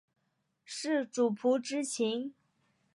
[0.65, 2.33] 是主仆之情？